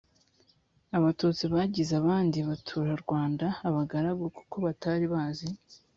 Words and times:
abatutsi 0.97 1.43
bagize 1.53 1.93
abandi 2.01 2.37
baturarwanda 2.49 3.47
abagaragu 3.67 4.25
kuko 4.37 4.55
batari 4.65 5.05
bazi 5.13 5.47